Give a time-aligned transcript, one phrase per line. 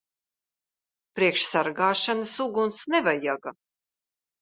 [1.19, 3.59] Priekš sargāšanas uguns nevajaga.